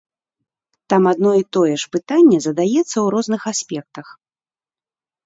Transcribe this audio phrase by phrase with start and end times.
[0.93, 4.07] Там адно і тое ж пытанне задаецца ў розных аспектах.